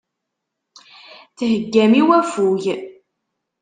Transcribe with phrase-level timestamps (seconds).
[1.37, 2.63] Theggam i waffug.